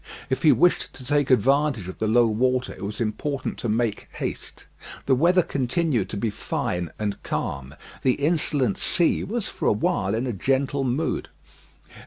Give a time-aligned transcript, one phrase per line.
[0.31, 4.09] If he wished to take advantage of the low water, it was important to make
[4.13, 4.65] haste.
[5.05, 7.75] The weather continued to be fine and calm.
[8.01, 11.29] The insolent sea was for a while in a gentle mood.